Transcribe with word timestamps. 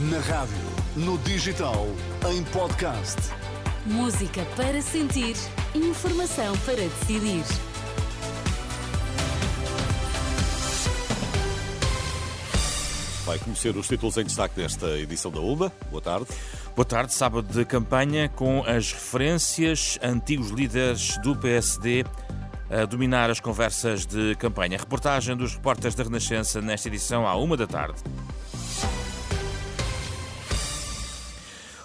Na 0.00 0.20
rádio, 0.20 0.54
no 0.94 1.18
digital, 1.18 1.88
em 2.30 2.44
podcast. 2.52 3.16
Música 3.84 4.46
para 4.54 4.80
sentir, 4.80 5.34
informação 5.74 6.56
para 6.58 6.76
decidir. 6.76 7.42
Vai 13.24 13.40
conhecer 13.40 13.76
os 13.76 13.88
títulos 13.88 14.16
em 14.18 14.22
destaque 14.22 14.54
desta 14.54 14.86
edição 14.96 15.32
da 15.32 15.40
ULMA. 15.40 15.72
Boa 15.90 16.00
tarde. 16.00 16.26
Boa 16.76 16.86
tarde, 16.86 17.12
sábado 17.12 17.52
de 17.52 17.64
campanha 17.64 18.28
com 18.28 18.62
as 18.62 18.92
referências 18.92 19.98
antigos 20.00 20.50
líderes 20.50 21.18
do 21.24 21.34
PSD 21.34 22.04
a 22.70 22.84
dominar 22.84 23.30
as 23.30 23.40
conversas 23.40 24.06
de 24.06 24.36
campanha. 24.36 24.78
Reportagem 24.78 25.36
dos 25.36 25.54
repórteres 25.54 25.96
da 25.96 26.04
Renascença 26.04 26.60
nesta 26.60 26.86
edição 26.86 27.26
à 27.26 27.34
uma 27.34 27.56
da 27.56 27.66
tarde. 27.66 28.00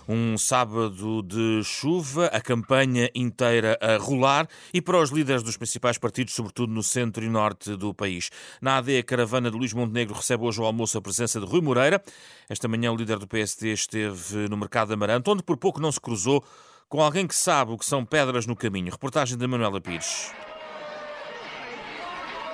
Um 0.07 0.37
sábado 0.37 1.21
de 1.21 1.61
chuva, 1.63 2.27
a 2.27 2.41
campanha 2.41 3.09
inteira 3.15 3.77
a 3.81 3.97
rolar 3.97 4.47
e 4.73 4.81
para 4.81 4.99
os 4.99 5.11
líderes 5.11 5.41
dos 5.41 5.55
principais 5.55 5.97
partidos, 5.97 6.33
sobretudo 6.33 6.73
no 6.73 6.83
centro 6.83 7.23
e 7.23 7.29
norte 7.29 7.75
do 7.75 7.93
país. 7.93 8.29
Na 8.61 8.77
AD, 8.77 8.97
a 8.97 9.03
caravana 9.03 9.49
de 9.49 9.57
Luís 9.57 9.73
Montenegro 9.73 10.15
recebe 10.15 10.43
hoje 10.43 10.59
ao 10.59 10.65
almoço 10.65 10.97
a 10.97 11.01
presença 11.01 11.39
de 11.39 11.45
Rui 11.45 11.61
Moreira. 11.61 12.03
Esta 12.49 12.67
manhã, 12.67 12.91
o 12.91 12.95
líder 12.95 13.17
do 13.17 13.27
PSD 13.27 13.71
esteve 13.71 14.49
no 14.49 14.57
Mercado 14.57 14.89
de 14.89 14.93
Amarante, 14.95 15.29
onde 15.29 15.43
por 15.43 15.57
pouco 15.57 15.79
não 15.79 15.91
se 15.91 16.01
cruzou 16.01 16.43
com 16.89 17.01
alguém 17.01 17.25
que 17.25 17.35
sabe 17.35 17.71
o 17.71 17.77
que 17.77 17.85
são 17.85 18.05
pedras 18.05 18.45
no 18.45 18.55
caminho. 18.55 18.91
Reportagem 18.91 19.37
de 19.37 19.47
Manuela 19.47 19.79
Pires. 19.79 20.31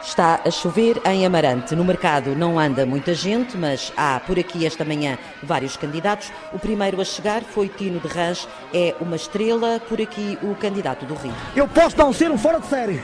Está 0.10 0.42
a 0.44 0.50
chover 0.50 1.00
em 1.06 1.24
Amarante. 1.24 1.76
No 1.76 1.86
mercado 1.86 2.36
não 2.36 2.58
anda 2.60 2.84
muita 2.84 3.14
gente, 3.14 3.56
mas 3.56 3.94
há 3.96 4.20
por 4.20 4.40
aqui 4.40 4.66
esta 4.66 4.84
manhã 4.84 5.20
vários 5.44 5.78
candidatos. 5.78 6.32
O 6.52 6.58
primeiro 6.58 7.00
a 7.00 7.06
chegar 7.06 7.44
foi 7.44 7.70
Tino 7.70 8.00
de 8.00 8.08
Rãs, 8.08 8.48
é 8.74 8.96
uma 9.00 9.16
estrela, 9.16 9.80
por 9.80 10.02
aqui 10.02 10.36
o 10.42 10.56
candidato 10.56 11.06
do 11.06 11.14
Rio. 11.14 11.32
Eu 11.56 11.68
posso 11.68 11.96
não 11.96 12.12
ser 12.12 12.32
um 12.32 12.40
fora 12.40 12.60
de 12.60 12.66
série, 12.66 13.04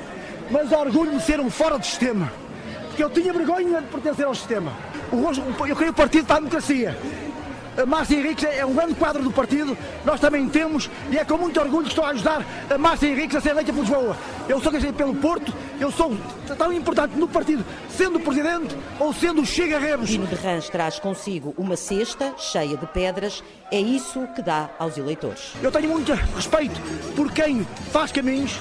mas 0.50 0.72
orgulho 0.72 1.12
de 1.12 1.22
ser 1.22 1.40
um 1.40 1.48
fora 1.48 1.78
de 1.78 1.86
sistema. 1.86 2.34
Porque 2.88 3.04
eu 3.04 3.10
tinha 3.12 3.32
vergonha 3.32 3.82
de 3.82 3.88
pertencer 3.88 4.26
ao 4.26 4.34
sistema. 4.34 4.74
Eu 5.12 5.76
queria 5.76 5.92
o 5.92 5.94
partido 5.94 6.26
para 6.26 6.38
a 6.38 6.40
democracia. 6.40 6.98
A 7.78 7.86
Márcia 7.86 8.18
Henriques 8.18 8.46
é 8.46 8.66
um 8.66 8.74
grande 8.74 8.96
quadro 8.96 9.22
do 9.22 9.32
partido, 9.32 9.78
nós 10.06 10.20
também 10.20 10.48
temos, 10.48 10.90
e 11.12 11.18
é 11.18 11.26
com 11.26 11.38
muito 11.38 11.60
orgulho 11.60 11.84
que 11.84 11.90
estou 11.90 12.06
a 12.06 12.10
ajudar 12.10 12.46
a 12.70 12.78
Márcia 12.78 13.08
Henriques 13.08 13.36
a 13.36 13.42
ser 13.42 13.50
eleita 13.50 13.74
por 13.74 13.82
Lisboa. 13.82 14.16
Eu 14.48 14.62
sou 14.62 14.72
casado 14.72 14.94
pelo 14.94 15.14
Porto, 15.16 15.54
eu 15.78 15.92
sou 15.92 16.16
tão 16.58 16.72
importante 16.72 17.18
no 17.18 17.28
partido, 17.28 17.66
sendo 17.90 18.18
presidente 18.20 18.76
ou 18.98 19.14
sendo 19.14 19.46
chega-rebos. 19.46 20.08
Dino 20.08 20.26
de 20.26 20.36
Rãs 20.36 20.70
traz 20.70 21.00
consigo 21.00 21.54
uma 21.58 21.76
cesta 21.76 22.34
cheia 22.38 22.78
de 22.78 22.86
pedras, 22.88 23.44
é 23.70 23.80
isso 23.80 24.26
que 24.36 24.42
dá 24.42 24.70
aos 24.80 24.98
eleitores. 24.98 25.52
Eu 25.62 25.72
tenho 25.72 25.90
muito 25.90 26.14
respeito 26.14 26.80
por 27.14 27.30
quem 27.34 27.68
faz 27.92 28.10
caminhos, 28.10 28.58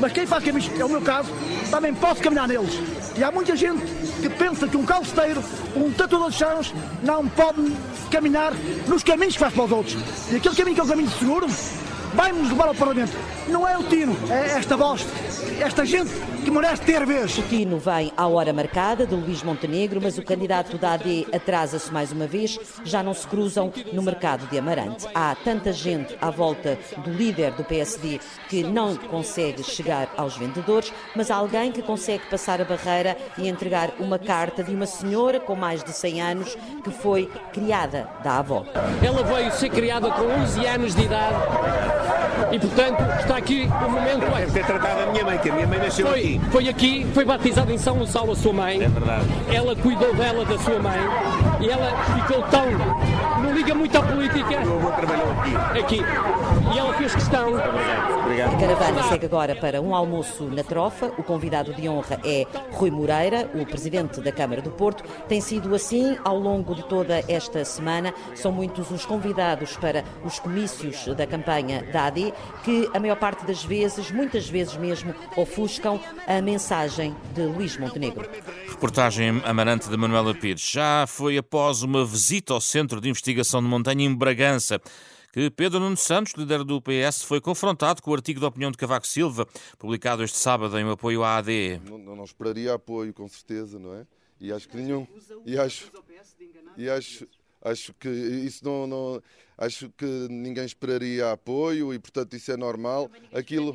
mas 0.00 0.10
quem 0.12 0.26
faz 0.26 0.42
caminhos, 0.42 0.70
é 0.80 0.84
o 0.84 0.88
meu 0.88 1.02
caso, 1.02 1.28
também 1.70 1.92
posso 1.92 2.22
caminhar 2.22 2.48
neles. 2.48 2.80
E 3.16 3.22
há 3.22 3.30
muita 3.30 3.54
gente 3.54 3.84
que 4.22 4.28
pensa 4.30 4.66
que 4.66 4.76
um 4.76 4.86
calceteiro, 4.86 5.44
um 5.76 5.92
tatuador 5.92 6.30
de 6.30 6.36
chãos, 6.36 6.74
não 7.02 7.28
pode 7.28 7.72
caminhar 8.14 8.52
nos 8.86 9.02
caminhos 9.02 9.34
que 9.34 9.40
faz 9.40 9.52
para 9.52 9.64
os 9.64 9.72
outros. 9.72 9.96
E 10.30 10.36
aquele 10.36 10.54
caminho 10.54 10.74
que 10.76 10.80
é 10.80 10.84
o 10.84 10.86
caminho 10.86 11.10
seguro, 11.10 11.48
vai-nos 12.14 12.48
levar 12.48 12.68
ao 12.68 12.74
Parlamento. 12.74 13.12
Não 13.48 13.66
é 13.66 13.76
o 13.76 13.82
Tino, 13.82 14.16
é 14.30 14.56
esta 14.56 14.76
voz, 14.76 15.04
esta 15.58 15.84
gente 15.84 16.12
que 16.44 16.50
merece 16.50 16.82
ter 16.82 17.06
vez. 17.06 17.38
O 17.38 17.42
Tino 17.42 17.78
vem 17.78 18.12
à 18.16 18.26
hora 18.26 18.52
marcada 18.52 19.06
de 19.06 19.14
Luís 19.14 19.42
Montenegro, 19.42 20.00
mas 20.02 20.18
o 20.18 20.22
candidato 20.22 20.76
da 20.76 20.92
AD 20.92 21.26
atrasa-se 21.32 21.90
mais 21.90 22.12
uma 22.12 22.26
vez. 22.26 22.58
Já 22.84 23.02
não 23.02 23.14
se 23.14 23.26
cruzam 23.26 23.72
no 23.92 24.02
mercado 24.02 24.46
de 24.48 24.58
Amarante. 24.58 25.06
Há 25.14 25.34
tanta 25.42 25.72
gente 25.72 26.14
à 26.20 26.30
volta 26.30 26.78
do 26.98 27.10
líder 27.10 27.52
do 27.52 27.64
PSD 27.64 28.20
que 28.48 28.62
não 28.62 28.94
consegue 28.96 29.62
chegar 29.62 30.12
aos 30.16 30.36
vendedores, 30.36 30.92
mas 31.16 31.30
há 31.30 31.36
alguém 31.36 31.72
que 31.72 31.82
consegue 31.82 32.26
passar 32.26 32.60
a 32.60 32.64
barreira 32.64 33.16
e 33.38 33.48
entregar 33.48 33.94
uma 33.98 34.18
carta 34.18 34.62
de 34.62 34.74
uma 34.74 34.86
senhora 34.86 35.40
com 35.40 35.54
mais 35.54 35.82
de 35.82 35.92
100 35.92 36.20
anos 36.20 36.58
que 36.84 36.90
foi 36.90 37.30
criada 37.52 38.08
da 38.22 38.38
avó. 38.38 38.66
Ela 39.02 39.22
veio 39.22 39.50
ser 39.52 39.70
criada 39.70 40.10
com 40.10 40.24
11 40.24 40.66
anos 40.66 40.94
de 40.94 41.02
idade 41.04 42.13
e, 42.52 42.58
portanto, 42.58 43.02
está 43.20 43.36
aqui 43.36 43.68
o 43.86 43.90
momento. 43.90 44.20
Deve 44.34 44.52
ter 44.52 44.66
tratado 44.66 45.00
a 45.02 45.06
minha 45.06 45.24
mãe, 45.24 45.38
que 45.38 45.50
a 45.50 45.54
minha 45.54 45.66
mãe 45.66 45.78
nasceu 45.78 46.06
foi, 46.06 46.18
aqui. 46.18 46.40
Foi 46.50 46.68
aqui, 46.68 47.06
foi 47.14 47.24
batizada 47.24 47.72
em 47.72 47.78
São 47.78 47.96
Gonçalo 47.96 48.32
a 48.32 48.36
sua 48.36 48.52
mãe. 48.52 48.82
É 48.82 48.88
verdade. 48.88 49.26
Ela 49.52 49.76
cuidou 49.76 50.14
dela, 50.14 50.44
da 50.44 50.58
sua 50.58 50.78
mãe, 50.78 50.98
e 51.64 51.70
ela 51.70 51.90
ficou 52.04 52.42
tão. 52.50 52.70
não 53.42 53.54
liga 53.54 53.74
muito 53.74 53.96
à 53.96 54.02
política. 54.02 54.60
O 54.60 54.66
meu 54.66 54.76
avô 54.76 54.90
trabalhou 54.92 55.30
aqui. 55.30 55.80
Aqui. 55.80 56.00
E 56.74 56.78
ela 56.78 56.92
fez 56.94 57.14
questão. 57.14 57.48
Obrigado. 57.48 58.54
A 58.54 58.58
caravana 58.58 59.02
segue 59.04 59.26
agora 59.26 59.56
para 59.56 59.80
um 59.80 59.94
almoço 59.94 60.44
na 60.44 60.62
Trofa. 60.62 61.06
O 61.16 61.22
convidado 61.22 61.72
de 61.72 61.88
honra 61.88 62.20
é 62.22 62.46
Rui 62.72 62.90
Moreira, 62.90 63.50
o 63.54 63.64
presidente 63.64 64.20
da 64.20 64.30
Câmara 64.30 64.60
do 64.60 64.70
Porto. 64.70 65.04
Tem 65.26 65.40
sido 65.40 65.74
assim 65.74 66.18
ao 66.22 66.38
longo 66.38 66.74
de 66.74 66.82
toda 66.84 67.24
esta 67.28 67.64
semana. 67.64 68.12
São 68.34 68.52
muitos 68.52 68.90
os 68.90 69.06
convidados 69.06 69.74
para 69.78 70.04
os 70.22 70.38
comícios 70.38 71.06
da 71.14 71.26
campanha 71.26 71.82
da 71.90 72.06
AD 72.06 72.34
que, 72.62 72.90
a 72.92 73.00
maior 73.00 73.16
parte 73.16 73.46
das 73.46 73.64
vezes, 73.64 74.10
muitas 74.10 74.48
vezes 74.48 74.76
mesmo, 74.76 75.14
ofuscam 75.34 75.98
a 76.26 76.42
mensagem 76.42 77.16
de 77.32 77.42
Luís 77.42 77.78
Montenegro. 77.78 78.28
Reportagem 78.84 79.40
amarante 79.46 79.88
de 79.88 79.96
Manuela 79.96 80.34
Pires. 80.34 80.60
Já 80.60 81.06
foi 81.06 81.38
após 81.38 81.82
uma 81.82 82.04
visita 82.04 82.52
ao 82.52 82.60
Centro 82.60 83.00
de 83.00 83.08
Investigação 83.08 83.62
de 83.62 83.66
Montanha 83.66 84.04
em 84.04 84.14
Bragança 84.14 84.78
que 85.32 85.48
Pedro 85.48 85.80
Nuno 85.80 85.96
Santos, 85.96 86.34
líder 86.34 86.62
do 86.64 86.82
PS, 86.82 87.22
foi 87.22 87.40
confrontado 87.40 88.02
com 88.02 88.10
o 88.10 88.14
artigo 88.14 88.40
de 88.40 88.44
opinião 88.44 88.70
de 88.70 88.76
Cavaco 88.76 89.06
Silva, 89.06 89.48
publicado 89.78 90.22
este 90.22 90.36
sábado 90.36 90.78
em 90.78 90.86
apoio 90.86 91.24
à 91.24 91.38
AD. 91.38 91.80
Não, 91.88 92.14
não 92.14 92.24
esperaria 92.24 92.74
apoio, 92.74 93.14
com 93.14 93.26
certeza, 93.26 93.78
não 93.78 93.94
é? 93.94 94.06
E 94.38 94.52
acho 94.52 94.68
que 94.68 94.76
nenhum. 94.76 95.06
E 95.46 95.58
acho, 95.58 95.90
e 96.76 96.86
acho, 96.86 97.26
acho 97.62 97.94
que 97.94 98.10
isso 98.10 98.62
não, 98.62 98.86
não. 98.86 99.22
Acho 99.56 99.88
que 99.96 100.04
ninguém 100.28 100.66
esperaria 100.66 101.32
apoio 101.32 101.94
e, 101.94 101.98
portanto, 101.98 102.36
isso 102.36 102.52
é 102.52 102.56
normal. 102.58 103.10
Aquilo 103.32 103.74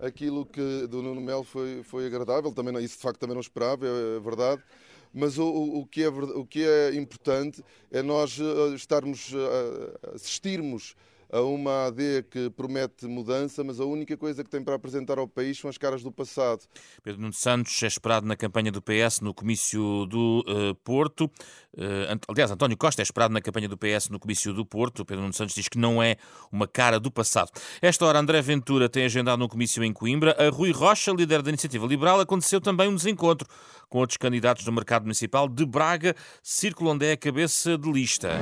aquilo 0.00 0.46
que 0.46 0.86
do 0.86 1.02
Nuno 1.02 1.20
Melo 1.20 1.44
foi, 1.44 1.82
foi 1.82 2.06
agradável, 2.06 2.52
também 2.52 2.82
isso 2.82 2.96
de 2.96 3.02
facto 3.02 3.18
também 3.18 3.34
não 3.34 3.40
esperava, 3.40 3.86
é, 3.86 4.16
é 4.16 4.20
verdade. 4.20 4.62
Mas 5.12 5.38
o, 5.38 5.44
o, 5.44 5.86
que 5.86 6.04
é, 6.04 6.08
o 6.08 6.46
que 6.46 6.64
é 6.64 6.94
importante 6.94 7.64
é 7.90 8.00
nós 8.00 8.38
estarmos, 8.74 9.32
assistirmos 10.14 10.94
a 11.32 11.40
uma 11.40 11.86
AD 11.86 12.24
que 12.30 12.50
promete 12.50 13.06
mudança, 13.06 13.62
mas 13.62 13.80
a 13.80 13.84
única 13.84 14.16
coisa 14.16 14.42
que 14.42 14.50
tem 14.50 14.62
para 14.62 14.74
apresentar 14.74 15.18
ao 15.18 15.28
país 15.28 15.58
são 15.58 15.70
as 15.70 15.78
caras 15.78 16.02
do 16.02 16.10
passado. 16.10 16.62
Pedro 17.02 17.20
Nuno 17.20 17.32
Santos 17.32 17.80
é 17.82 17.86
esperado 17.86 18.26
na 18.26 18.36
campanha 18.36 18.72
do 18.72 18.82
PS 18.82 19.20
no 19.20 19.32
comício 19.32 20.06
do 20.06 20.44
uh, 20.46 20.74
Porto. 20.84 21.24
Uh, 21.72 22.18
aliás, 22.28 22.50
António 22.50 22.76
Costa 22.76 23.02
é 23.02 23.04
esperado 23.04 23.32
na 23.32 23.40
campanha 23.40 23.68
do 23.68 23.78
PS 23.78 24.08
no 24.10 24.18
comício 24.18 24.52
do 24.52 24.64
Porto. 24.64 25.04
Pedro 25.04 25.22
Nuno 25.22 25.34
Santos 25.34 25.54
diz 25.54 25.68
que 25.68 25.78
não 25.78 26.02
é 26.02 26.16
uma 26.50 26.66
cara 26.66 26.98
do 26.98 27.10
passado. 27.10 27.50
Esta 27.80 28.04
hora, 28.04 28.18
André 28.18 28.42
Ventura 28.42 28.88
tem 28.88 29.04
agendado 29.04 29.44
um 29.44 29.48
comício 29.48 29.82
em 29.84 29.92
Coimbra. 29.92 30.36
A 30.38 30.50
Rui 30.50 30.72
Rocha, 30.72 31.12
líder 31.12 31.42
da 31.42 31.50
Iniciativa 31.50 31.86
Liberal, 31.86 32.20
aconteceu 32.20 32.60
também 32.60 32.88
um 32.88 32.94
desencontro 32.94 33.46
com 33.88 33.98
outros 33.98 34.16
candidatos 34.16 34.64
do 34.64 34.72
mercado 34.72 35.02
municipal 35.02 35.48
de 35.48 35.64
Braga, 35.66 36.14
círculo 36.42 36.90
onde 36.90 37.06
é 37.06 37.12
a 37.12 37.16
cabeça 37.16 37.76
de 37.76 37.90
lista. 37.90 38.40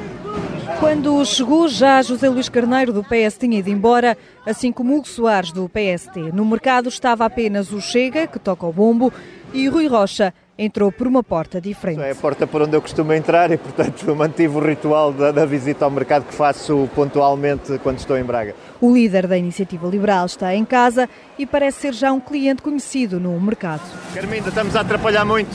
Quando 0.78 1.24
chegou, 1.24 1.66
já 1.66 2.00
José 2.02 2.28
Luís 2.28 2.48
Carneiro 2.48 2.92
do 2.92 3.02
PS 3.02 3.36
tinha 3.36 3.58
ido 3.58 3.68
embora, 3.68 4.16
assim 4.46 4.70
como 4.70 4.96
Hugo 4.96 5.08
Soares 5.08 5.50
do 5.50 5.68
PST. 5.68 6.30
No 6.32 6.44
mercado 6.44 6.88
estava 6.88 7.24
apenas 7.24 7.72
o 7.72 7.80
Chega, 7.80 8.26
que 8.26 8.38
toca 8.38 8.64
o 8.64 8.72
bombo, 8.72 9.12
e 9.52 9.66
Rui 9.68 9.88
Rocha 9.88 10.32
entrou 10.58 10.92
por 10.92 11.06
uma 11.06 11.22
porta 11.22 11.60
diferente. 11.60 12.00
É 12.00 12.10
a 12.10 12.14
porta 12.14 12.46
por 12.46 12.62
onde 12.62 12.76
eu 12.76 12.82
costumo 12.82 13.12
entrar 13.12 13.50
e, 13.50 13.56
portanto, 13.56 14.04
mantive 14.14 14.56
o 14.56 14.60
ritual 14.60 15.12
da, 15.12 15.32
da, 15.32 15.46
visita 15.46 15.84
ao 15.84 15.90
mercado 15.90 16.24
que 16.24 16.34
faço 16.34 16.88
pontualmente 16.94 17.78
quando 17.78 17.98
estou 17.98 18.18
em 18.18 18.24
Braga. 18.24 18.54
O 18.80 18.92
líder 18.92 19.26
da 19.26 19.36
Iniciativa 19.36 19.86
Liberal 19.88 20.26
está 20.26 20.54
em 20.54 20.64
casa 20.64 21.08
e 21.38 21.46
parece 21.46 21.80
ser 21.80 21.94
já 21.94 22.12
um 22.12 22.20
cliente 22.20 22.62
conhecido 22.62 23.18
no 23.18 23.40
mercado. 23.40 23.82
Carminda, 24.14 24.48
estamos 24.48 24.76
a 24.76 24.80
atrapalhar 24.80 25.24
muito. 25.24 25.50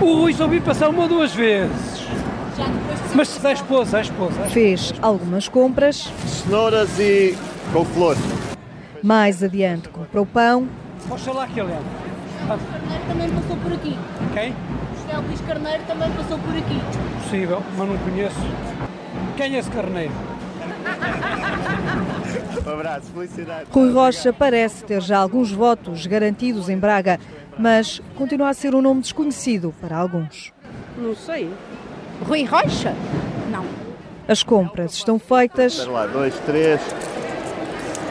O 0.00 0.20
Rui 0.20 0.32
só 0.32 0.46
vi 0.46 0.60
passar 0.60 0.88
uma 0.88 1.02
ou 1.02 1.08
duas 1.08 1.34
vezes. 1.34 1.95
Mas 3.14 3.44
a 3.44 3.52
esposa, 3.52 3.98
a 3.98 4.00
esposa. 4.00 4.44
Fez 4.50 4.92
algumas 5.00 5.48
compras. 5.48 6.10
Cenouras 6.26 6.98
e 6.98 7.36
couve-flor. 7.72 8.16
Mais 9.02 9.42
adiante 9.42 9.88
comprou 9.88 10.26
pão. 10.26 10.68
Mostra 11.06 11.32
lá 11.32 11.46
que 11.46 11.60
ele 11.60 11.72
é. 11.72 11.80
Carneiro 12.46 13.04
também 13.08 13.30
passou 13.30 13.56
por 13.56 13.72
aqui. 13.72 13.98
Quem? 14.34 14.54
José 15.00 15.18
Luís 15.18 15.40
Carneiro 15.40 15.82
também 15.86 16.10
passou 16.12 16.38
por 16.38 16.56
aqui. 16.56 16.80
Possível, 17.22 17.62
mas 17.76 17.88
não 17.88 17.98
conheço. 17.98 18.36
Quem 19.36 19.54
é 19.54 19.58
esse 19.58 19.70
Carneiro? 19.70 20.12
Um 22.66 22.70
abraço, 22.70 23.06
felicidade. 23.12 23.66
Rui 23.70 23.92
Rocha 23.92 24.32
parece 24.32 24.84
ter 24.84 25.00
já 25.00 25.18
alguns 25.18 25.52
votos 25.52 26.06
garantidos 26.06 26.68
em 26.68 26.78
Braga, 26.78 27.18
mas 27.58 28.00
continua 28.16 28.48
a 28.48 28.54
ser 28.54 28.74
um 28.74 28.82
nome 28.82 29.00
desconhecido 29.00 29.74
para 29.80 29.96
alguns. 29.96 30.52
Não 30.98 31.14
sei. 31.14 31.50
Rui 32.22 32.44
Rocha? 32.44 32.94
Não. 33.50 33.64
As 34.28 34.42
compras 34.42 34.94
estão 34.94 35.18
feitas. 35.18 35.74
Espera 35.74 35.90
lá, 35.90 36.06
2, 36.06 36.34
3, 36.46 36.80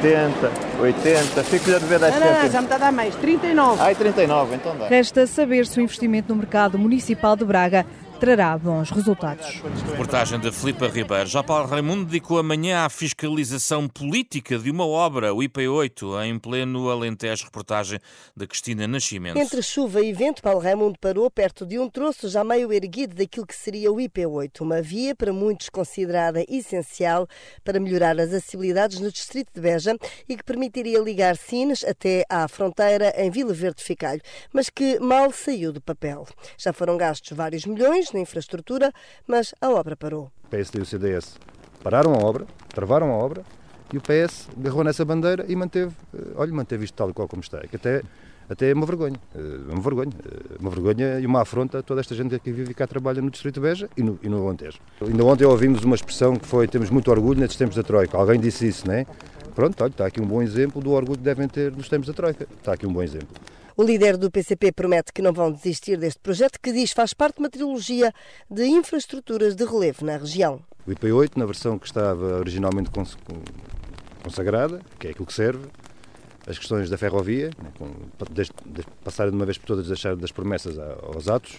70, 0.01 0.51
80. 0.79 1.43
Fico-lhe 1.43 1.75
a 1.75 1.79
dever 1.79 1.99
10 1.99 2.13
Não, 2.13 2.19
não, 2.19 2.27
não, 2.27 2.33
cêntimos. 2.33 2.51
já 2.53 2.59
me 2.61 2.65
está 2.65 2.75
a 2.75 2.79
dar 2.79 2.91
mais. 2.91 3.15
39. 3.15 3.81
Ai, 3.81 3.95
39, 3.95 4.55
então 4.55 4.77
dá. 4.77 4.87
Resta 4.87 5.25
saber 5.27 5.65
se 5.65 5.79
o 5.79 5.83
investimento 5.83 6.29
no 6.29 6.35
mercado 6.35 6.77
municipal 6.77 7.35
de 7.35 7.43
Braga 7.45 7.85
trará 8.19 8.57
bons 8.57 8.89
resultados. 8.89 9.61
Reportagem 9.91 10.39
de 10.39 10.51
Filipe 10.51 10.87
Ribeiro. 10.87 11.27
Já 11.27 11.43
Paulo 11.43 11.67
Raimundo 11.67 12.05
dedicou 12.05 12.39
amanhã 12.39 12.85
à 12.85 12.89
fiscalização 12.89 13.87
política 13.87 14.57
de 14.57 14.71
uma 14.71 14.85
obra, 14.85 15.33
o 15.33 15.39
IP8, 15.39 16.25
em 16.25 16.39
pleno 16.39 16.89
Alentejo. 16.89 17.45
Reportagem 17.45 17.99
da 18.35 18.47
Cristina 18.47 18.87
Nascimento. 18.87 19.37
Entre 19.37 19.61
chuva 19.61 20.01
e 20.01 20.13
vento, 20.13 20.41
Paulo 20.41 20.59
Raimundo 20.59 20.97
parou 20.99 21.29
perto 21.29 21.65
de 21.65 21.77
um 21.77 21.89
troço 21.89 22.29
já 22.29 22.43
meio 22.43 22.71
erguido 22.71 23.15
daquilo 23.15 23.45
que 23.45 23.55
seria 23.55 23.91
o 23.91 23.97
IP8, 23.97 24.61
uma 24.61 24.81
via 24.81 25.13
para 25.13 25.33
muitos 25.33 25.69
considerada 25.69 26.43
essencial 26.47 27.27
para 27.63 27.79
melhorar 27.79 28.19
as 28.19 28.29
acessibilidades 28.29 28.99
no 28.99 29.11
distrito 29.11 29.51
de 29.53 29.61
Beja 29.61 29.95
e 30.27 30.37
que 30.37 30.43
permitiria 30.43 30.99
ligar 30.99 31.35
Sines 31.35 31.83
até 31.83 32.25
à 32.29 32.47
fronteira 32.47 33.13
em 33.17 33.29
Vila 33.29 33.53
Verde 33.53 33.77
de 33.77 33.83
Ficalho, 33.83 34.21
mas 34.53 34.69
que 34.69 34.99
mal 34.99 35.31
saiu 35.31 35.73
do 35.73 35.81
papel. 35.81 36.25
Já 36.57 36.71
foram 36.71 36.97
gastos 36.97 37.35
vários 37.35 37.65
milhões 37.65 38.04
na 38.13 38.19
infraestrutura, 38.19 38.91
mas 39.27 39.53
a 39.61 39.69
obra 39.69 39.95
parou. 39.95 40.31
O 40.45 40.47
PSD 40.49 40.79
e 40.79 40.81
o 40.81 40.85
CDS 40.85 41.35
pararam 41.83 42.13
a 42.13 42.17
obra, 42.17 42.45
travaram 42.69 43.11
a 43.11 43.13
obra 43.13 43.43
e 43.93 43.97
o 43.97 44.01
PS 44.01 44.49
agarrou 44.57 44.83
nessa 44.83 45.05
bandeira 45.05 45.45
e 45.47 45.55
manteve, 45.55 45.93
eh, 46.13 46.33
olha, 46.35 46.51
manteve 46.51 46.85
isto 46.85 46.95
tal 46.95 47.09
e 47.09 47.13
qual 47.13 47.27
como 47.27 47.41
está. 47.41 47.59
Que 47.67 47.75
até, 47.75 48.01
até 48.49 48.71
é 48.71 48.73
uma 48.73 48.85
vergonha, 48.85 49.19
eh, 49.35 49.39
uma 49.69 49.81
vergonha, 49.81 50.11
eh, 50.25 50.55
uma 50.59 50.69
vergonha 50.71 51.19
e 51.19 51.25
uma 51.25 51.41
afronta 51.41 51.79
a 51.79 51.83
toda 51.83 52.01
esta 52.01 52.15
gente 52.15 52.37
que 52.39 52.51
vive 52.51 52.71
e 52.71 52.73
cá 52.73 52.87
trabalha 52.87 53.21
no 53.21 53.29
Distrito 53.29 53.55
de 53.55 53.61
Beja 53.61 53.89
e 53.95 54.01
no, 54.01 54.19
e 54.23 54.27
no 54.27 54.45
Alentejo. 54.45 54.79
Ainda 55.01 55.23
ontem 55.23 55.45
ouvimos 55.45 55.83
uma 55.83 55.95
expressão 55.95 56.35
que 56.35 56.47
foi, 56.47 56.67
temos 56.67 56.89
muito 56.89 57.11
orgulho 57.11 57.39
nestes 57.39 57.57
tempos 57.57 57.75
da 57.75 57.83
Troika. 57.83 58.17
Alguém 58.17 58.39
disse 58.39 58.67
isso, 58.67 58.87
não 58.87 58.95
é? 58.95 59.05
Pronto, 59.53 59.81
olha, 59.81 59.91
está 59.91 60.05
aqui 60.07 60.19
um 60.19 60.25
bom 60.25 60.41
exemplo 60.41 60.81
do 60.81 60.91
orgulho 60.91 61.17
que 61.17 61.23
devem 61.23 61.47
ter 61.47 61.71
nos 61.71 61.87
tempos 61.87 62.07
da 62.07 62.13
Troika. 62.13 62.47
Está 62.57 62.73
aqui 62.73 62.85
um 62.85 62.91
bom 62.91 63.03
exemplo. 63.03 63.29
O 63.77 63.83
líder 63.83 64.15
do 64.15 64.31
PCP 64.31 64.71
promete 64.71 65.11
que 65.11 65.21
não 65.21 65.33
vão 65.33 65.51
desistir 65.51 65.97
deste 65.97 66.19
projeto, 66.21 66.59
que 66.61 66.71
diz 66.71 66.91
faz 66.93 67.13
parte 67.13 67.35
de 67.35 67.41
uma 67.41 67.49
trilogia 67.49 68.13
de 68.49 68.63
infraestruturas 68.65 69.53
de 69.53 69.65
relevo 69.65 70.05
na 70.05 70.15
região. 70.17 70.61
O 70.87 70.91
IP8, 70.91 71.31
na 71.35 71.45
versão 71.45 71.77
que 71.77 71.85
estava 71.85 72.37
originalmente 72.39 72.89
cons- 72.89 73.17
consagrada, 74.23 74.79
que 74.97 75.07
é 75.07 75.11
aquilo 75.11 75.25
que 75.25 75.33
serve, 75.33 75.65
as 76.47 76.57
questões 76.57 76.89
da 76.89 76.97
ferrovia, 76.97 77.49
né, 77.61 77.69
com, 77.77 77.91
desde, 78.31 78.53
desde 78.65 78.89
passarem 79.03 79.31
de 79.31 79.35
uma 79.37 79.45
vez 79.45 79.57
por 79.57 79.65
todas 79.65 79.87
deixar 79.87 80.15
das 80.15 80.31
promessas 80.31 80.77
aos 80.79 81.27
atos, 81.27 81.55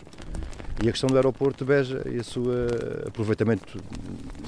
e 0.82 0.88
a 0.88 0.92
questão 0.92 1.08
do 1.08 1.16
aeroporto 1.16 1.64
de 1.64 1.68
Beja 1.68 2.02
e 2.06 2.16
o 2.18 2.24
seu 2.24 2.44
aproveitamento 3.06 3.78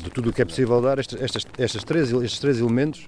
de 0.02 0.10
tudo 0.10 0.30
o 0.30 0.32
que 0.32 0.40
é 0.40 0.44
possível 0.44 0.80
dar, 0.80 0.98
estes, 0.98 1.20
estas, 1.20 1.46
estas 1.58 1.84
três, 1.84 2.10
estes 2.12 2.38
três 2.38 2.58
elementos 2.60 3.06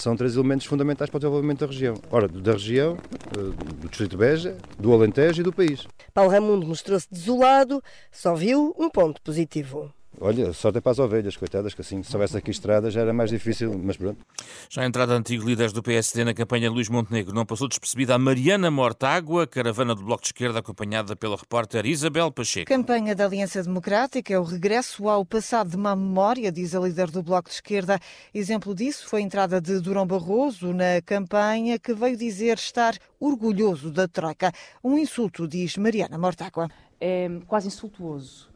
são 0.00 0.16
três 0.16 0.34
elementos 0.34 0.66
fundamentais 0.66 1.10
para 1.10 1.18
o 1.18 1.20
desenvolvimento 1.20 1.60
da 1.60 1.66
região. 1.66 1.94
Ora, 2.10 2.26
da 2.26 2.52
região, 2.52 2.96
eh, 3.36 3.74
do 3.80 3.88
Distrito 3.88 4.10
de 4.12 4.16
Beja, 4.16 4.56
do 4.78 4.92
Alentejo 4.92 5.40
e 5.40 5.44
do 5.44 5.52
país. 5.52 5.86
Paulo 6.14 6.30
Raimundo 6.30 6.66
mostrou-se 6.66 7.06
desolado, 7.10 7.82
só 8.10 8.34
viu 8.34 8.74
um 8.78 8.88
ponto 8.88 9.20
positivo. 9.22 9.92
Olha, 10.22 10.52
sorte 10.52 10.76
é 10.76 10.80
para 10.82 10.92
as 10.92 10.98
ovelhas, 10.98 11.34
coitadas, 11.34 11.72
que 11.72 11.80
assim, 11.80 12.02
se 12.02 12.14
houvesse 12.14 12.36
aqui 12.36 12.50
estrada 12.50 12.90
já 12.90 13.00
era 13.00 13.10
mais 13.10 13.30
difícil, 13.30 13.72
mas 13.82 13.96
pronto. 13.96 14.22
Já 14.68 14.82
a 14.82 14.86
entrada 14.86 15.14
de 15.14 15.18
antigos 15.18 15.46
líderes 15.46 15.72
do 15.72 15.82
PSD 15.82 16.24
na 16.24 16.34
campanha 16.34 16.68
de 16.68 16.74
Luís 16.74 16.90
Montenegro 16.90 17.34
não 17.34 17.46
passou 17.46 17.66
despercebida 17.66 18.16
a 18.16 18.18
Mariana 18.18 18.70
Mortágua, 18.70 19.46
caravana 19.46 19.94
do 19.94 20.04
Bloco 20.04 20.20
de 20.20 20.28
Esquerda 20.28 20.58
acompanhada 20.58 21.16
pela 21.16 21.36
repórter 21.36 21.86
Isabel 21.86 22.30
Pacheco. 22.30 22.66
Campanha 22.66 23.14
da 23.14 23.24
Aliança 23.24 23.62
Democrática 23.62 24.34
é 24.34 24.38
o 24.38 24.42
regresso 24.42 25.08
ao 25.08 25.24
passado 25.24 25.70
de 25.70 25.78
má 25.78 25.96
memória, 25.96 26.52
diz 26.52 26.74
a 26.74 26.80
líder 26.80 27.10
do 27.10 27.22
Bloco 27.22 27.48
de 27.48 27.54
Esquerda. 27.54 27.98
Exemplo 28.34 28.74
disso 28.74 29.08
foi 29.08 29.22
a 29.22 29.24
entrada 29.24 29.58
de 29.58 29.80
Durão 29.80 30.06
Barroso 30.06 30.74
na 30.74 31.00
campanha, 31.00 31.78
que 31.78 31.94
veio 31.94 32.18
dizer 32.18 32.58
estar 32.58 32.94
orgulhoso 33.18 33.90
da 33.90 34.06
Troika. 34.06 34.52
Um 34.84 34.98
insulto, 34.98 35.48
diz 35.48 35.78
Mariana 35.78 36.18
Mortágua. 36.18 36.68
É 37.00 37.30
quase 37.46 37.68
insultuoso 37.68 38.49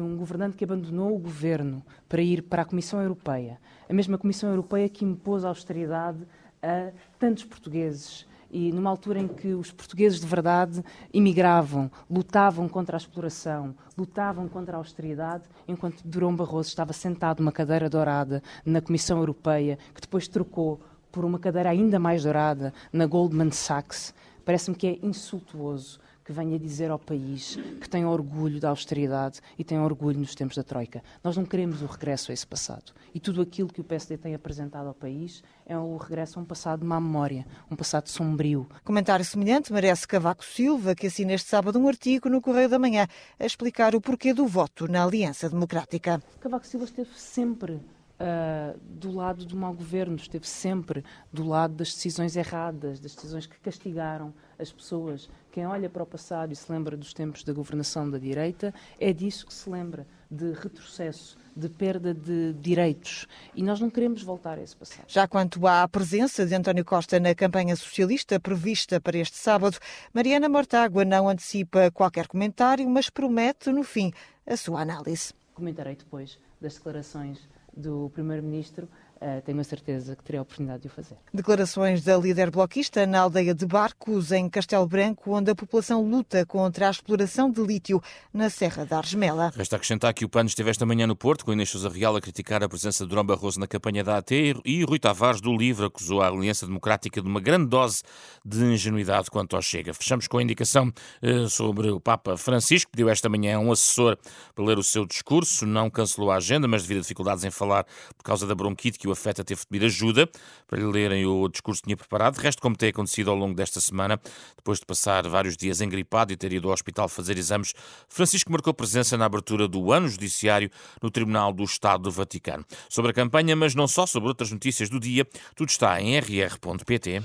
um 0.00 0.16
governante 0.16 0.56
que 0.56 0.64
abandonou 0.64 1.14
o 1.14 1.18
governo 1.18 1.82
para 2.08 2.22
ir 2.22 2.42
para 2.42 2.62
a 2.62 2.64
Comissão 2.64 3.00
Europeia, 3.00 3.58
a 3.88 3.92
mesma 3.92 4.18
Comissão 4.18 4.50
Europeia 4.50 4.88
que 4.88 5.04
impôs 5.04 5.44
a 5.44 5.48
austeridade 5.48 6.18
a 6.62 6.90
tantos 7.18 7.44
portugueses 7.44 8.26
e 8.54 8.70
numa 8.70 8.88
altura 8.88 9.18
em 9.18 9.26
que 9.26 9.48
os 9.52 9.72
portugueses 9.72 10.20
de 10.20 10.26
verdade 10.26 10.82
imigravam, 11.12 11.90
lutavam 12.08 12.68
contra 12.68 12.96
a 12.96 12.98
exploração, 12.98 13.74
lutavam 13.98 14.46
contra 14.46 14.76
a 14.76 14.78
austeridade, 14.78 15.42
enquanto 15.66 16.06
Durão 16.06 16.34
Barroso 16.36 16.68
estava 16.68 16.92
sentado 16.92 17.40
numa 17.40 17.50
cadeira 17.50 17.90
dourada 17.90 18.40
na 18.64 18.80
Comissão 18.80 19.18
Europeia, 19.18 19.76
que 19.92 20.00
depois 20.00 20.28
trocou 20.28 20.80
por 21.10 21.24
uma 21.24 21.38
cadeira 21.38 21.70
ainda 21.70 21.98
mais 21.98 22.22
dourada 22.22 22.72
na 22.92 23.06
Goldman 23.06 23.50
Sachs. 23.50 24.14
Parece-me 24.44 24.76
que 24.76 24.86
é 24.86 24.98
insultuoso 25.02 25.98
que 26.24 26.32
venha 26.32 26.58
dizer 26.58 26.90
ao 26.90 26.98
país 26.98 27.58
que 27.80 27.88
tem 27.88 28.06
orgulho 28.06 28.58
da 28.58 28.70
austeridade 28.70 29.40
e 29.58 29.64
tem 29.64 29.78
orgulho 29.78 30.18
nos 30.18 30.34
tempos 30.34 30.56
da 30.56 30.62
Troika. 30.62 31.02
Nós 31.22 31.36
não 31.36 31.44
queremos 31.44 31.82
o 31.82 31.86
regresso 31.86 32.30
a 32.30 32.34
esse 32.34 32.46
passado. 32.46 32.92
E 33.14 33.20
tudo 33.20 33.42
aquilo 33.42 33.68
que 33.68 33.80
o 33.80 33.84
PSD 33.84 34.16
tem 34.16 34.34
apresentado 34.34 34.86
ao 34.86 34.94
país 34.94 35.42
é 35.66 35.76
o 35.76 35.96
regresso 35.96 36.38
a 36.38 36.42
um 36.42 36.44
passado 36.44 36.80
de 36.80 36.86
má 36.86 37.00
memória, 37.00 37.46
um 37.70 37.76
passado 37.76 38.08
sombrio. 38.08 38.66
Comentário 38.82 39.24
semelhante 39.24 39.72
merece 39.72 40.08
Cavaco 40.08 40.44
Silva, 40.44 40.94
que 40.94 41.06
assina 41.06 41.32
este 41.32 41.48
sábado 41.48 41.78
um 41.78 41.88
artigo 41.88 42.28
no 42.28 42.40
Correio 42.40 42.68
da 42.68 42.78
Manhã 42.78 43.06
a 43.38 43.44
explicar 43.44 43.94
o 43.94 44.00
porquê 44.00 44.32
do 44.32 44.46
voto 44.46 44.88
na 44.88 45.04
Aliança 45.04 45.48
Democrática. 45.48 46.22
Cavaco 46.40 46.66
Silva 46.66 46.86
esteve 46.86 47.10
sempre 47.16 47.80
uh, 48.24 48.78
do 48.80 49.12
lado 49.12 49.44
do 49.44 49.56
mau 49.56 49.72
governo, 49.72 50.16
esteve 50.16 50.48
sempre 50.48 51.04
do 51.32 51.46
lado 51.46 51.74
das 51.74 51.92
decisões 51.92 52.36
erradas, 52.36 52.98
das 52.98 53.14
decisões 53.14 53.46
que 53.46 53.58
castigaram 53.58 54.32
as 54.58 54.72
pessoas. 54.72 55.28
Quem 55.52 55.66
olha 55.66 55.90
para 55.90 56.02
o 56.02 56.06
passado 56.06 56.52
e 56.52 56.56
se 56.56 56.70
lembra 56.70 56.96
dos 56.96 57.12
tempos 57.12 57.44
da 57.44 57.52
governação 57.52 58.10
da 58.10 58.18
direita, 58.18 58.72
é 58.98 59.12
disso 59.12 59.46
que 59.46 59.52
se 59.52 59.68
lembra, 59.68 60.06
de 60.30 60.52
retrocesso, 60.52 61.36
de 61.54 61.68
perda 61.68 62.12
de 62.12 62.54
direitos. 62.54 63.28
E 63.54 63.62
nós 63.62 63.78
não 63.78 63.88
queremos 63.88 64.22
voltar 64.22 64.58
a 64.58 64.62
esse 64.62 64.74
passado. 64.74 65.04
Já 65.06 65.28
quanto 65.28 65.64
à 65.66 65.86
presença 65.86 66.44
de 66.44 66.54
António 66.54 66.84
Costa 66.84 67.20
na 67.20 67.34
campanha 67.34 67.76
socialista 67.76 68.40
prevista 68.40 69.00
para 69.00 69.18
este 69.18 69.36
sábado, 69.36 69.78
Mariana 70.12 70.48
Mortágua 70.48 71.04
não 71.04 71.28
antecipa 71.28 71.90
qualquer 71.92 72.26
comentário, 72.26 72.88
mas 72.88 73.08
promete, 73.08 73.70
no 73.70 73.84
fim, 73.84 74.12
a 74.46 74.56
sua 74.56 74.80
análise. 74.80 75.32
Comentarei 75.54 75.94
depois 75.94 76.38
das 76.60 76.74
declarações 76.74 77.38
do 77.76 78.10
Primeiro-Ministro. 78.14 78.88
Uh, 79.24 79.40
tenho 79.40 79.58
a 79.58 79.64
certeza 79.64 80.14
que 80.14 80.22
terei 80.22 80.38
a 80.38 80.42
oportunidade 80.42 80.82
de 80.82 80.88
o 80.88 80.90
fazer. 80.90 81.16
Declarações 81.32 82.04
da 82.04 82.14
líder 82.14 82.50
bloquista 82.50 83.06
na 83.06 83.20
aldeia 83.20 83.54
de 83.54 83.64
Barcos, 83.64 84.30
em 84.30 84.50
Castelo 84.50 84.86
Branco, 84.86 85.34
onde 85.34 85.50
a 85.50 85.54
população 85.54 86.06
luta 86.06 86.44
contra 86.44 86.88
a 86.88 86.90
exploração 86.90 87.50
de 87.50 87.62
lítio 87.62 88.02
na 88.34 88.50
Serra 88.50 88.84
da 88.84 88.98
Argemela. 88.98 89.50
Resta 89.56 89.76
acrescentar 89.76 90.12
que 90.12 90.26
o 90.26 90.28
PAN 90.28 90.44
esteve 90.44 90.68
esta 90.68 90.84
manhã 90.84 91.06
no 91.06 91.16
Porto, 91.16 91.42
com 91.42 91.54
Inês 91.54 91.70
Sousa 91.70 91.88
Real 91.88 92.14
a 92.14 92.20
criticar 92.20 92.62
a 92.62 92.68
presença 92.68 93.04
de 93.04 93.08
Durão 93.08 93.24
Barroso 93.24 93.58
na 93.58 93.66
campanha 93.66 94.04
da 94.04 94.18
AT 94.18 94.30
e 94.62 94.84
Rui 94.84 94.98
Tavares 94.98 95.40
do 95.40 95.56
LIVRE 95.56 95.86
acusou 95.86 96.20
a 96.20 96.28
Aliança 96.28 96.66
Democrática 96.66 97.22
de 97.22 97.26
uma 97.26 97.40
grande 97.40 97.70
dose 97.70 98.02
de 98.44 98.62
ingenuidade 98.62 99.30
quanto 99.30 99.56
ao 99.56 99.62
Chega. 99.62 99.94
Fechamos 99.94 100.28
com 100.28 100.36
a 100.36 100.42
indicação 100.42 100.92
uh, 101.22 101.48
sobre 101.48 101.88
o 101.90 101.98
Papa 101.98 102.36
Francisco, 102.36 102.90
que 102.90 102.98
deu 102.98 103.08
esta 103.08 103.30
manhã 103.30 103.56
a 103.56 103.58
um 103.58 103.72
assessor 103.72 104.18
para 104.54 104.64
ler 104.66 104.76
o 104.76 104.82
seu 104.82 105.06
discurso, 105.06 105.64
não 105.64 105.88
cancelou 105.88 106.30
a 106.30 106.36
agenda, 106.36 106.68
mas 106.68 106.82
devido 106.82 106.98
a 106.98 107.00
dificuldades 107.00 107.42
em 107.42 107.50
falar 107.50 107.86
por 108.18 108.22
causa 108.22 108.46
da 108.46 108.54
bronquite 108.54 108.98
que 108.98 109.08
o 109.08 109.13
afeta, 109.14 109.42
teve 109.42 109.60
de 109.62 109.66
pedir 109.66 109.86
ajuda 109.86 110.28
para 110.66 110.78
lhe 110.78 110.86
lerem 110.86 111.24
o 111.26 111.48
discurso 111.48 111.80
que 111.80 111.86
tinha 111.86 111.96
preparado. 111.96 112.34
De 112.34 112.40
resto, 112.42 112.60
como 112.60 112.76
tem 112.76 112.90
acontecido 112.90 113.30
ao 113.30 113.36
longo 113.36 113.54
desta 113.54 113.80
semana, 113.80 114.20
depois 114.56 114.78
de 114.78 114.86
passar 114.86 115.26
vários 115.28 115.56
dias 115.56 115.80
engripado 115.80 116.32
e 116.32 116.36
ter 116.36 116.52
ido 116.52 116.68
ao 116.68 116.74
hospital 116.74 117.08
fazer 117.08 117.38
exames, 117.38 117.72
Francisco 118.08 118.52
marcou 118.52 118.74
presença 118.74 119.16
na 119.16 119.24
abertura 119.24 119.66
do 119.66 119.92
ano 119.92 120.08
judiciário 120.08 120.70
no 121.02 121.10
Tribunal 121.10 121.52
do 121.52 121.64
Estado 121.64 122.04
do 122.04 122.10
Vaticano. 122.10 122.64
Sobre 122.88 123.10
a 123.10 123.14
campanha, 123.14 123.56
mas 123.56 123.74
não 123.74 123.88
só, 123.88 124.06
sobre 124.06 124.28
outras 124.28 124.50
notícias 124.50 124.88
do 124.88 125.00
dia, 125.00 125.26
tudo 125.54 125.70
está 125.70 126.00
em 126.00 126.18
rr.pt. 126.18 127.22